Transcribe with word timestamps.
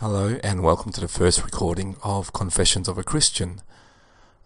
Hello, 0.00 0.38
and 0.42 0.62
welcome 0.62 0.92
to 0.92 1.00
the 1.02 1.08
first 1.08 1.44
recording 1.44 1.94
of 2.02 2.32
Confessions 2.32 2.88
of 2.88 2.96
a 2.96 3.02
Christian. 3.02 3.60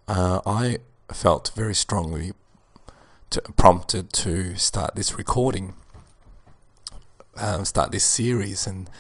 Uh, 0.08 0.40
I 0.45 0.79
felt 1.12 1.53
very 1.54 1.77
strongly 1.77 2.32
to, 3.30 3.40
prompted 3.56 4.12
to 4.14 4.56
start 4.56 4.96
this 4.96 5.17
recording, 5.17 5.75
um, 7.37 7.64
start 7.64 7.93
this 7.93 8.03
series, 8.03 8.67
and 8.67 8.90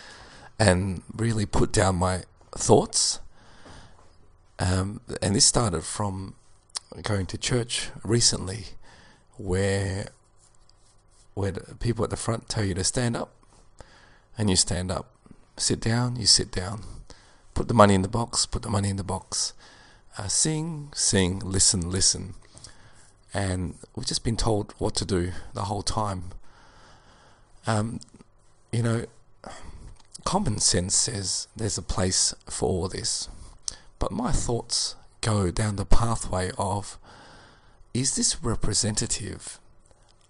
and 0.56 1.02
really 1.12 1.44
put 1.44 1.72
down 1.72 1.96
my 1.96 2.22
thoughts. 2.52 3.18
Um, 4.60 5.00
and 5.20 5.34
this 5.34 5.46
started 5.46 5.82
from 5.82 6.36
going 7.02 7.26
to 7.26 7.36
church 7.36 7.90
recently, 8.04 8.66
where 9.38 10.06
where 11.34 11.50
people 11.80 12.04
at 12.04 12.10
the 12.10 12.16
front 12.16 12.48
tell 12.48 12.64
you 12.64 12.74
to 12.74 12.84
stand 12.84 13.16
up, 13.16 13.34
and 14.38 14.48
you 14.48 14.54
stand 14.54 14.92
up 14.92 15.13
Sit 15.56 15.80
down, 15.80 16.16
you 16.16 16.26
sit 16.26 16.50
down. 16.50 16.82
Put 17.54 17.68
the 17.68 17.74
money 17.74 17.94
in 17.94 18.02
the 18.02 18.08
box, 18.08 18.46
put 18.46 18.62
the 18.62 18.70
money 18.70 18.88
in 18.88 18.96
the 18.96 19.04
box. 19.04 19.52
Uh, 20.18 20.28
sing, 20.28 20.90
sing, 20.94 21.38
listen, 21.40 21.90
listen. 21.90 22.34
And 23.32 23.74
we've 23.94 24.06
just 24.06 24.24
been 24.24 24.36
told 24.36 24.74
what 24.78 24.94
to 24.96 25.04
do 25.04 25.32
the 25.54 25.62
whole 25.62 25.82
time. 25.82 26.30
Um, 27.66 28.00
you 28.72 28.82
know, 28.82 29.06
common 30.24 30.58
sense 30.58 30.94
says 30.94 31.48
there's 31.54 31.78
a 31.78 31.82
place 31.82 32.34
for 32.48 32.68
all 32.68 32.88
this. 32.88 33.28
But 33.98 34.12
my 34.12 34.32
thoughts 34.32 34.96
go 35.20 35.50
down 35.50 35.76
the 35.76 35.84
pathway 35.84 36.50
of 36.58 36.98
is 37.92 38.16
this 38.16 38.42
representative 38.42 39.60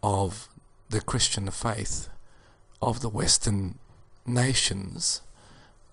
of 0.02 0.48
the 0.90 1.00
Christian 1.00 1.50
faith 1.50 2.08
of 2.82 3.00
the 3.00 3.08
Western 3.08 3.78
nations 4.26 5.22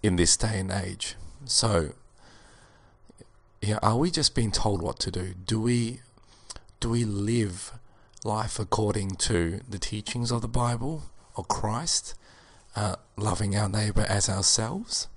in 0.02 0.16
this 0.16 0.38
day 0.38 0.60
and 0.60 0.72
age. 0.72 1.16
So, 1.46 1.92
yeah, 3.62 3.80
are 3.82 3.98
we 3.98 4.12
just 4.12 4.34
being 4.36 4.52
told 4.52 4.82
what 4.82 5.00
to 5.00 5.12
do? 5.12 5.34
Do 5.46 5.60
we 5.60 6.02
do 6.80 6.90
we 6.90 7.06
live 7.06 7.74
life 8.24 8.60
according 8.60 9.12
to 9.12 9.62
the 9.70 9.78
teachings 9.78 10.32
of 10.32 10.42
the 10.42 10.48
Bible 10.48 11.04
or 11.36 11.44
Christ, 11.44 12.16
uh, 12.76 12.96
loving 13.16 13.56
our 13.56 13.70
neighbor 13.70 14.06
as 14.08 14.28
ourselves? 14.30 15.08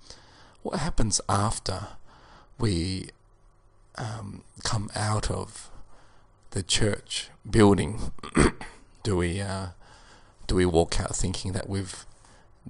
What 0.62 0.80
happens 0.80 1.20
after 1.28 1.88
we 2.58 3.08
um, 3.96 4.42
come 4.62 4.90
out 4.94 5.30
of 5.30 5.70
the 6.50 6.62
church 6.62 7.30
building? 7.48 8.12
do 9.02 9.16
we 9.16 9.40
uh, 9.40 9.68
do 10.46 10.54
we 10.54 10.66
walk 10.66 11.00
out 11.00 11.16
thinking 11.16 11.52
that 11.52 11.68
we've 11.68 12.04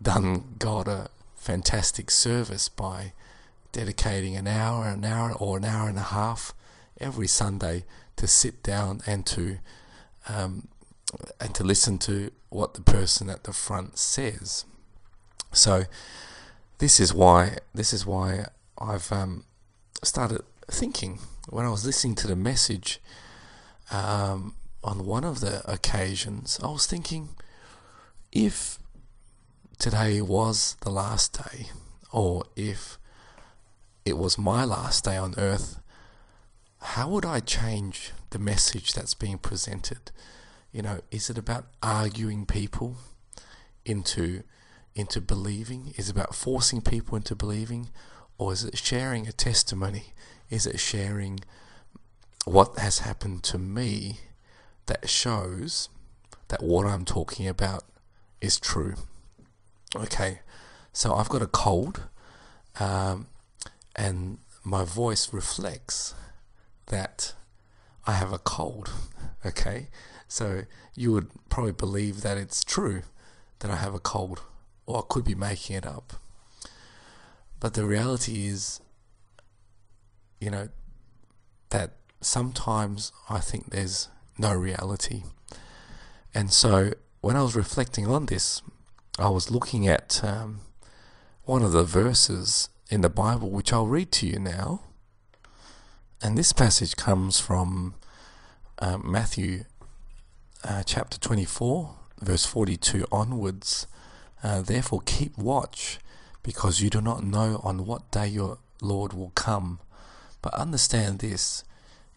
done 0.00 0.56
God 0.59 0.89
a 0.89 1.09
fantastic 1.37 2.11
service 2.11 2.69
by 2.69 3.12
dedicating 3.73 4.37
an 4.37 4.47
hour, 4.47 4.87
an 4.87 5.05
hour, 5.05 5.33
or 5.33 5.59
an 5.59 5.64
hour 5.64 5.89
and 5.89 5.98
a 5.98 6.03
half 6.03 6.55
every 7.00 7.27
Sunday 7.27 7.84
to 8.17 8.27
sit 8.27 8.62
down 8.62 9.00
and 9.06 9.27
to 9.27 9.59
um, 10.28 10.69
and 11.41 11.55
to 11.55 11.62
listen 11.62 11.98
to 11.98 12.31
what 12.48 12.75
the 12.75 12.81
person 12.81 13.28
at 13.28 13.45
the 13.45 13.53
front 13.53 13.98
says. 13.98 14.65
So 15.53 15.84
this 16.78 16.98
is 16.98 17.12
why 17.12 17.59
this 17.75 17.92
is 17.92 18.06
why 18.06 18.47
I've 18.78 19.12
um, 19.12 19.45
started 20.03 20.42
thinking 20.70 21.19
when 21.48 21.67
I 21.67 21.70
was 21.70 21.84
listening 21.84 22.15
to 22.17 22.27
the 22.27 22.37
message 22.37 23.00
um, 23.91 24.55
on 24.83 25.05
one 25.06 25.25
of 25.25 25.41
the 25.41 25.69
occasions. 25.70 26.59
I 26.62 26.69
was 26.69 26.87
thinking 26.87 27.31
if 28.33 28.78
today 29.78 30.20
was 30.20 30.77
the 30.80 30.91
last 30.91 31.42
day, 31.44 31.67
or 32.12 32.44
if 32.56 32.98
it 34.05 34.19
was 34.19 34.39
my 34.39 34.64
last 34.64 35.05
day 35.05 35.16
on 35.16 35.34
earth, 35.36 35.81
how 36.78 37.08
would 37.08 37.25
I 37.25 37.41
change 37.41 38.12
the 38.31 38.39
message 38.39 38.92
that's 38.92 39.15
being 39.15 39.38
presented? 39.38 40.10
You 40.72 40.82
know, 40.82 41.00
is 41.10 41.31
it 41.31 41.38
about 41.38 41.66
arguing 41.82 42.47
people 42.47 42.97
into 43.84 44.43
into 44.94 45.21
believing? 45.21 45.94
Is 45.97 46.09
it 46.09 46.12
about 46.12 46.34
forcing 46.34 46.81
people 46.81 47.16
into 47.16 47.34
believing? 47.34 47.91
Or 48.38 48.53
is 48.53 48.65
it 48.65 48.78
sharing 48.78 49.27
a 49.27 49.32
testimony? 49.32 50.12
Is 50.50 50.66
it 50.66 50.78
sharing 50.78 51.41
what 52.44 52.78
has 52.78 53.00
happened 53.00 53.43
to 53.44 53.59
me 53.59 54.21
that 54.87 55.09
shows 55.09 55.88
that 56.48 56.62
what 56.62 56.87
I'm 56.87 57.04
talking 57.04 57.48
about 57.48 57.84
is 58.41 58.60
true? 58.60 58.94
Okay, 59.97 60.41
so 60.93 61.15
I've 61.15 61.28
got 61.28 61.41
a 61.41 61.47
cold, 61.47 62.03
um, 62.81 63.28
and 63.94 64.38
my 64.65 64.84
voice 64.84 65.32
reflects 65.32 66.15
that 66.87 67.34
I 68.06 68.12
have 68.12 68.33
a 68.33 68.38
cold. 68.38 68.91
Okay, 69.47 69.88
so 70.27 70.62
you 70.97 71.12
would 71.12 71.28
probably 71.50 71.72
believe 71.72 72.22
that 72.22 72.38
it's 72.38 72.65
true 72.65 73.03
that 73.59 73.71
I 73.71 73.77
have 73.77 73.93
a 73.93 73.99
cold, 73.99 74.41
or 74.87 75.00
I 75.00 75.03
could 75.06 75.22
be 75.22 75.34
making 75.34 75.77
it 75.77 75.87
up. 75.87 76.15
But 77.60 77.75
the 77.75 77.84
reality 77.84 78.47
is, 78.47 78.81
you 80.41 80.50
know, 80.50 80.71
that 81.69 81.97
sometimes 82.22 83.12
I 83.28 83.41
think 83.41 83.69
there's 83.69 84.09
no 84.38 84.54
reality. 84.54 85.25
And 86.34 86.50
so 86.50 86.93
when 87.21 87.37
I 87.37 87.43
was 87.43 87.54
reflecting 87.54 88.06
on 88.06 88.25
this, 88.25 88.62
I 89.19 89.28
was 89.28 89.48
looking 89.48 89.86
at 89.86 90.20
um, 90.25 90.60
one 91.44 91.62
of 91.62 91.70
the 91.70 91.84
verses 91.84 92.69
in 92.91 93.00
the 93.02 93.08
Bible, 93.08 93.48
which 93.48 93.72
I'll 93.72 93.86
read 93.86 94.10
to 94.12 94.26
you 94.26 94.41
now. 94.41 94.80
And 96.20 96.36
this 96.36 96.52
passage 96.52 96.97
comes 96.97 97.38
from 97.38 97.94
uh, 98.80 98.98
Matthew 98.98 99.64
uh, 100.64 100.82
chapter 100.82 101.19
24, 101.19 101.94
verse 102.20 102.44
42 102.44 103.06
onwards. 103.12 103.86
Uh, 104.42 104.62
Therefore, 104.62 105.00
keep 105.06 105.38
watch, 105.38 106.00
because 106.42 106.80
you 106.80 106.91
do 106.91 107.00
not 107.00 107.22
know 107.22 107.60
on 107.62 107.86
what 107.86 108.10
day 108.10 108.26
your 108.26 108.58
Lord 108.82 109.12
will 109.12 109.30
come. 109.36 109.78
But 110.42 110.54
understand 110.54 111.20
this 111.20 111.62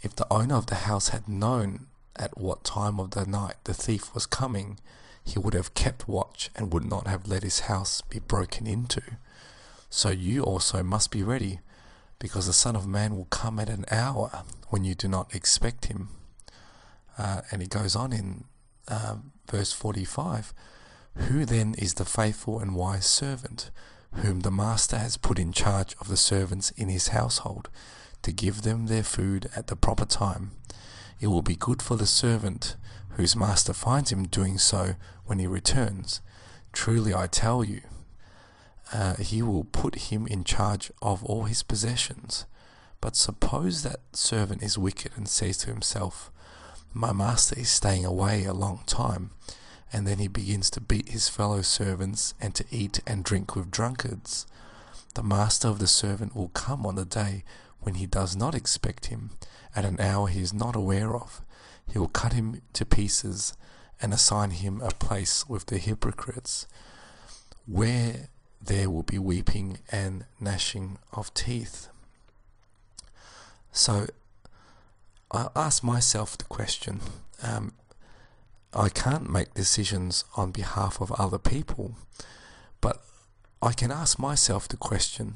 if 0.01 0.15
the 0.15 0.27
owner 0.31 0.55
of 0.55 0.65
the 0.65 0.75
house 0.75 1.09
had 1.09 1.29
known 1.29 1.87
at 2.15 2.39
what 2.39 2.63
time 2.63 2.99
of 2.99 3.11
the 3.11 3.25
night 3.25 3.55
the 3.65 3.73
thief 3.75 4.13
was 4.15 4.25
coming, 4.25 4.79
he 5.27 5.37
would 5.37 5.53
have 5.53 5.73
kept 5.73 6.07
watch 6.07 6.49
and 6.55 6.71
would 6.71 6.85
not 6.85 7.05
have 7.05 7.27
let 7.27 7.43
his 7.43 7.61
house 7.61 7.99
be 7.99 8.19
broken 8.19 8.65
into. 8.65 9.01
So 9.89 10.09
you 10.09 10.43
also 10.43 10.81
must 10.83 11.11
be 11.11 11.21
ready, 11.21 11.59
because 12.17 12.47
the 12.47 12.53
Son 12.53 12.77
of 12.77 12.87
Man 12.87 13.17
will 13.17 13.25
come 13.25 13.59
at 13.59 13.69
an 13.69 13.83
hour 13.91 14.43
when 14.69 14.85
you 14.85 14.95
do 14.95 15.09
not 15.09 15.35
expect 15.35 15.85
him. 15.85 16.09
Uh, 17.17 17.41
and 17.51 17.61
he 17.61 17.67
goes 17.67 17.93
on 17.93 18.13
in 18.13 18.45
uh, 18.87 19.17
verse 19.51 19.73
45 19.73 20.53
Who 21.15 21.43
then 21.43 21.75
is 21.77 21.95
the 21.95 22.05
faithful 22.05 22.59
and 22.59 22.73
wise 22.73 23.05
servant, 23.05 23.69
whom 24.13 24.39
the 24.39 24.51
master 24.51 24.97
has 24.97 25.17
put 25.17 25.39
in 25.39 25.51
charge 25.51 25.93
of 25.99 26.07
the 26.07 26.17
servants 26.17 26.71
in 26.71 26.87
his 26.87 27.09
household, 27.09 27.69
to 28.21 28.31
give 28.31 28.61
them 28.61 28.85
their 28.85 29.03
food 29.03 29.49
at 29.57 29.67
the 29.67 29.75
proper 29.75 30.05
time? 30.05 30.51
It 31.19 31.27
will 31.27 31.41
be 31.41 31.57
good 31.57 31.81
for 31.81 31.97
the 31.97 32.07
servant 32.07 32.77
whose 33.17 33.35
master 33.35 33.73
finds 33.73 34.11
him 34.11 34.27
doing 34.27 34.59
so 34.59 34.93
when 35.25 35.39
he 35.39 35.47
returns. 35.47 36.21
Truly 36.71 37.15
I 37.15 37.25
tell 37.25 37.63
you, 37.63 37.81
uh, 38.93 39.15
he 39.15 39.41
will 39.41 39.63
put 39.63 39.95
him 39.95 40.27
in 40.27 40.43
charge 40.43 40.91
of 41.01 41.23
all 41.25 41.43
his 41.43 41.63
possessions. 41.63 42.45
But 43.01 43.15
suppose 43.15 43.81
that 43.81 44.01
servant 44.13 44.61
is 44.61 44.77
wicked 44.77 45.11
and 45.15 45.27
says 45.27 45.57
to 45.59 45.67
himself, 45.67 46.31
My 46.93 47.11
master 47.11 47.59
is 47.59 47.69
staying 47.69 48.05
away 48.05 48.45
a 48.45 48.53
long 48.53 48.83
time, 48.85 49.31
and 49.91 50.07
then 50.07 50.19
he 50.19 50.27
begins 50.27 50.69
to 50.71 50.81
beat 50.81 51.09
his 51.09 51.27
fellow 51.27 51.63
servants 51.63 52.35
and 52.39 52.53
to 52.53 52.65
eat 52.69 52.99
and 53.07 53.23
drink 53.23 53.55
with 53.55 53.71
drunkards. 53.71 54.45
The 55.15 55.23
master 55.23 55.67
of 55.67 55.79
the 55.79 55.87
servant 55.87 56.35
will 56.35 56.49
come 56.49 56.85
on 56.85 56.95
the 56.95 57.05
day 57.05 57.43
when 57.79 57.95
he 57.95 58.05
does 58.05 58.35
not 58.35 58.53
expect 58.53 59.07
him, 59.07 59.31
at 59.75 59.85
an 59.85 59.99
hour 59.99 60.27
he 60.27 60.41
is 60.41 60.53
not 60.53 60.75
aware 60.75 61.15
of 61.15 61.41
he 61.91 61.99
will 61.99 62.07
cut 62.07 62.33
him 62.33 62.61
to 62.73 62.85
pieces 62.85 63.53
and 64.01 64.13
assign 64.13 64.51
him 64.51 64.81
a 64.81 64.91
place 64.91 65.47
with 65.49 65.67
the 65.67 65.77
hypocrites, 65.77 66.67
where 67.65 68.29
there 68.61 68.89
will 68.89 69.03
be 69.03 69.19
weeping 69.19 69.79
and 69.91 70.25
gnashing 70.39 70.97
of 71.13 71.33
teeth. 71.33 71.87
So 73.71 74.07
I 75.31 75.47
ask 75.55 75.83
myself 75.83 76.37
the 76.37 76.45
question 76.45 76.99
um, 77.43 77.73
I 78.73 78.89
can't 78.89 79.29
make 79.29 79.53
decisions 79.53 80.23
on 80.35 80.51
behalf 80.51 81.01
of 81.01 81.11
other 81.13 81.37
people, 81.37 81.95
but 82.81 83.01
I 83.61 83.73
can 83.73 83.91
ask 83.91 84.19
myself 84.19 84.67
the 84.67 84.77
question 84.77 85.35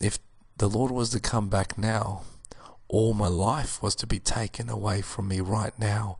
if 0.00 0.18
the 0.56 0.68
Lord 0.68 0.90
was 0.90 1.10
to 1.10 1.20
come 1.20 1.48
back 1.48 1.76
now, 1.76 2.22
all 2.94 3.12
my 3.12 3.26
life 3.26 3.82
was 3.82 3.96
to 3.96 4.06
be 4.06 4.20
taken 4.20 4.70
away 4.70 5.02
from 5.02 5.26
me 5.26 5.40
right 5.40 5.76
now, 5.78 6.16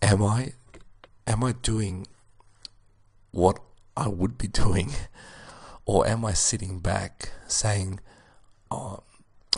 am 0.00 0.22
I 0.22 0.52
am 1.26 1.42
I 1.42 1.52
doing 1.52 2.06
what 3.32 3.58
I 3.96 4.06
would 4.08 4.38
be 4.38 4.48
doing? 4.48 4.90
Or 5.84 6.06
am 6.06 6.24
I 6.24 6.32
sitting 6.32 6.78
back 6.78 7.32
saying, 7.48 7.98
oh, 8.70 9.02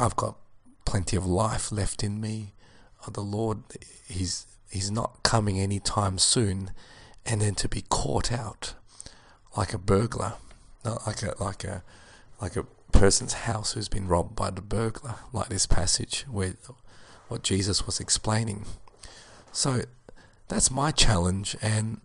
I've 0.00 0.17
got 0.17 0.37
plenty 0.87 1.19
of 1.19 1.26
life 1.26 1.71
left 1.71 2.03
in 2.03 2.19
me. 2.19 2.55
Oh, 3.03 3.11
the 3.11 3.21
Lord, 3.21 3.59
He's 4.09 4.47
He's 4.71 4.91
not 4.91 5.23
coming 5.23 5.61
anytime 5.61 6.17
soon, 6.17 6.71
and 7.26 7.43
then 7.43 7.55
to 7.56 7.69
be 7.69 7.82
caught 7.91 8.32
out 8.32 8.73
like 9.55 9.75
a 9.75 9.79
burglar, 9.79 10.32
like 10.82 11.23
a 11.23 11.35
like 11.38 11.62
a 11.65 11.82
like 12.41 12.56
a 12.56 12.65
person's 12.94 13.32
house 13.32 13.73
who's 13.73 13.88
been 13.88 14.08
robbed 14.08 14.37
by 14.37 14.50
the 14.50 14.62
burglar, 14.62 15.17
like 15.32 15.49
this 15.49 15.67
passage 15.67 16.25
where 16.31 16.55
what 17.29 17.43
Jesus 17.43 17.87
was 17.87 18.00
explaining. 18.00 18.64
So 19.52 19.82
that's 20.49 20.70
my 20.70 20.91
challenge, 20.91 21.56
and 21.61 22.00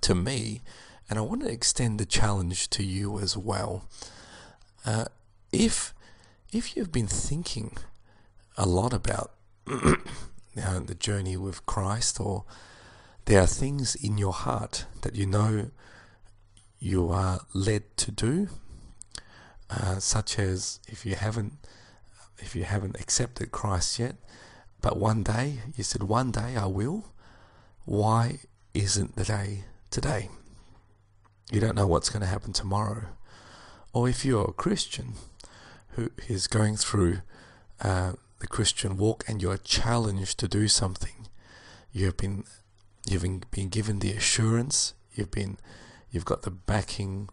to 0.00 0.14
me, 0.14 0.62
and 1.08 1.18
I 1.18 1.22
want 1.22 1.42
to 1.42 1.50
extend 1.50 1.98
the 1.98 2.06
challenge 2.06 2.70
to 2.70 2.82
you 2.82 3.18
as 3.18 3.36
well. 3.36 3.84
Uh, 4.84 5.06
if 5.52 5.94
if 6.52 6.76
you've 6.76 6.92
been 6.92 7.06
thinking 7.06 7.76
a 8.56 8.66
lot 8.66 8.92
about 8.92 9.32
you 9.66 9.96
know, 10.56 10.80
the 10.80 10.94
journey 10.94 11.36
with 11.36 11.66
Christ, 11.66 12.20
or 12.20 12.44
there 13.24 13.40
are 13.40 13.46
things 13.46 13.94
in 13.94 14.18
your 14.18 14.32
heart 14.32 14.86
that 15.02 15.14
you 15.14 15.26
know 15.26 15.70
you 16.78 17.10
are 17.10 17.40
led 17.52 17.96
to 17.98 18.10
do, 18.10 18.48
uh, 19.70 19.98
such 19.98 20.38
as 20.38 20.80
if 20.88 21.04
you 21.04 21.14
haven't 21.14 21.54
if 22.38 22.54
you 22.54 22.64
haven't 22.64 23.00
accepted 23.00 23.50
Christ 23.50 23.98
yet, 23.98 24.14
but 24.80 24.96
one 24.96 25.22
day 25.22 25.58
you 25.76 25.84
said 25.84 26.04
one 26.04 26.30
day 26.30 26.56
I 26.56 26.66
will. 26.66 27.06
Why 27.84 28.38
isn't 28.74 29.16
the 29.16 29.24
day 29.24 29.64
today? 29.90 30.28
You 31.50 31.60
don't 31.60 31.74
know 31.74 31.86
what's 31.86 32.10
going 32.10 32.20
to 32.20 32.28
happen 32.28 32.52
tomorrow. 32.52 33.06
Or 33.92 34.08
if 34.08 34.24
you're 34.24 34.50
a 34.50 34.52
Christian 34.52 35.14
who 35.90 36.10
is 36.28 36.46
going 36.46 36.76
through 36.76 37.22
uh, 37.80 38.12
the 38.40 38.46
Christian 38.46 38.96
walk 38.96 39.24
and 39.26 39.42
you're 39.42 39.56
challenged 39.56 40.38
to 40.38 40.48
do 40.48 40.68
something, 40.68 41.26
you've 41.92 42.16
been 42.16 42.44
you've 43.08 43.24
been 43.50 43.68
given 43.68 43.98
the 43.98 44.12
assurance, 44.12 44.92
you've 45.14 45.30
been 45.30 45.56
you've 46.10 46.26
got 46.26 46.42
the 46.42 46.50
backing 46.50 47.30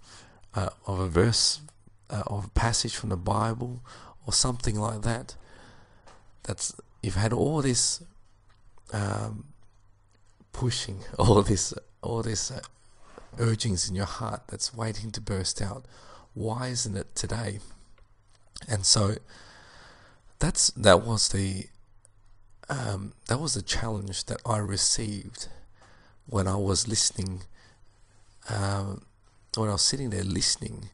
uh, 0.56 0.70
of 0.88 1.00
a 1.00 1.08
verse 1.08 1.60
uh, 2.10 2.24
of 2.28 2.46
a 2.46 2.50
passage 2.50 2.96
from 2.96 3.10
the 3.10 3.18
Bible 3.18 3.82
or 4.26 4.34
something 4.34 4.80
like 4.80 5.02
that. 5.02 5.36
That's 6.44 6.76
you've 7.02 7.16
had 7.16 7.34
all 7.34 7.62
this 7.62 8.04
um, 8.94 9.46
pushing, 10.54 11.00
all 11.20 11.42
this 11.42 11.74
all 12.02 12.22
this 12.22 12.52
uh, 12.52 12.62
urgings 13.40 13.90
in 13.90 13.96
your 13.96 14.06
heart 14.06 14.44
that's 14.48 14.74
waiting 14.74 15.12
to 15.12 15.22
burst 15.22 15.62
out. 15.62 15.86
Why 16.34 16.68
isn't 16.68 16.96
it 16.96 17.16
today? 17.16 17.60
And 18.68 18.86
so 18.86 19.16
that's 20.40 20.68
that 20.72 21.06
was 21.06 21.30
the 21.30 21.68
um, 22.70 23.14
that 23.28 23.40
was 23.40 23.54
the 23.54 23.62
challenge 23.62 24.26
that 24.26 24.42
I 24.46 24.58
received 24.58 25.48
when 26.28 26.48
I 26.48 26.56
was 26.56 26.88
listening. 26.88 27.44
Um, 28.50 29.02
when 29.56 29.70
I 29.70 29.74
was 29.74 29.82
sitting 29.82 30.10
there 30.10 30.24
listening 30.24 30.90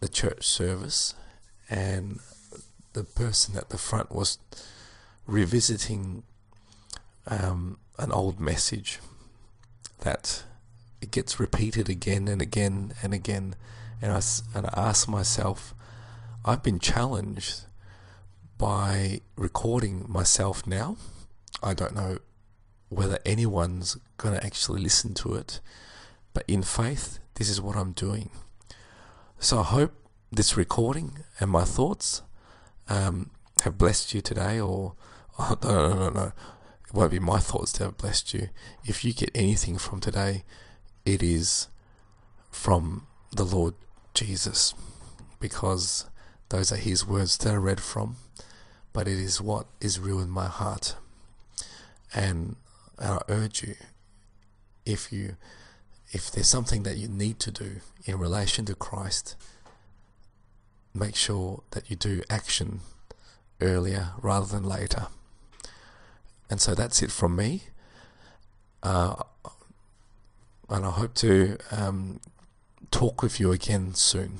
the 0.00 0.08
church 0.08 0.46
service, 0.46 1.14
and 1.68 2.20
the 2.92 3.04
person 3.04 3.56
at 3.56 3.70
the 3.70 3.78
front 3.78 4.12
was 4.12 4.38
revisiting 5.26 6.22
um, 7.26 7.78
an 7.98 8.12
old 8.12 8.38
message 8.40 9.00
that 10.00 10.44
it 11.00 11.10
gets 11.10 11.40
repeated 11.40 11.88
again 11.88 12.28
and 12.28 12.40
again 12.40 12.94
and 13.02 13.12
again. 13.12 13.54
And 14.00 14.12
I, 14.12 14.20
and 14.54 14.66
I 14.66 14.88
ask 14.88 15.08
myself, 15.08 15.74
I've 16.44 16.62
been 16.62 16.78
challenged 16.78 17.62
by 18.58 19.20
recording 19.36 20.04
myself 20.08 20.66
now. 20.66 20.96
I 21.62 21.74
don't 21.74 21.94
know 21.94 22.18
whether 22.88 23.18
anyone's 23.24 23.96
going 24.16 24.34
to 24.38 24.44
actually 24.44 24.80
listen 24.80 25.14
to 25.14 25.34
it, 25.34 25.60
but 26.32 26.44
in 26.46 26.62
faith, 26.62 27.18
this 27.34 27.48
is 27.48 27.60
what 27.60 27.76
I'm 27.76 27.92
doing. 27.92 28.30
So 29.38 29.60
I 29.60 29.64
hope 29.64 29.92
this 30.32 30.56
recording 30.56 31.18
and 31.38 31.50
my 31.50 31.64
thoughts 31.64 32.22
um, 32.88 33.30
have 33.62 33.78
blessed 33.78 34.14
you 34.14 34.20
today, 34.20 34.58
or 34.58 34.94
oh, 35.38 35.58
no, 35.62 35.70
no, 35.70 35.94
no, 35.94 36.08
no, 36.08 36.32
it 36.88 36.94
won't 36.94 37.10
be 37.10 37.18
my 37.18 37.38
thoughts 37.38 37.72
that 37.72 37.84
have 37.84 37.98
blessed 37.98 38.32
you. 38.32 38.48
If 38.84 39.04
you 39.04 39.12
get 39.12 39.30
anything 39.34 39.76
from 39.76 40.00
today, 40.00 40.44
it 41.04 41.22
is 41.22 41.68
from 42.50 43.06
the 43.30 43.44
Lord 43.44 43.74
Jesus, 44.14 44.74
because 45.38 46.06
those 46.48 46.72
are 46.72 46.76
His 46.76 47.06
words 47.06 47.36
that 47.38 47.52
I 47.52 47.56
read 47.56 47.80
from, 47.80 48.16
but 48.92 49.06
it 49.06 49.18
is 49.18 49.40
what 49.40 49.66
is 49.80 50.00
real 50.00 50.18
in 50.18 50.30
my 50.30 50.46
heart. 50.46 50.96
And, 52.14 52.56
and 52.98 53.12
I 53.12 53.22
urge 53.28 53.62
you, 53.62 53.74
if 54.86 55.12
you 55.12 55.36
if 56.12 56.30
there's 56.30 56.48
something 56.48 56.82
that 56.84 56.96
you 56.96 57.08
need 57.08 57.38
to 57.40 57.50
do 57.50 57.80
in 58.04 58.18
relation 58.18 58.64
to 58.66 58.74
Christ, 58.74 59.36
make 60.94 61.16
sure 61.16 61.62
that 61.72 61.90
you 61.90 61.96
do 61.96 62.22
action 62.30 62.80
earlier 63.60 64.12
rather 64.22 64.46
than 64.46 64.64
later. 64.64 65.08
And 66.48 66.60
so 66.60 66.74
that's 66.74 67.02
it 67.02 67.10
from 67.10 67.36
me. 67.36 67.64
Uh, 68.82 69.16
and 70.68 70.86
I 70.86 70.90
hope 70.90 71.14
to 71.14 71.58
um, 71.70 72.20
talk 72.90 73.22
with 73.22 73.40
you 73.40 73.52
again 73.52 73.94
soon. 73.94 74.38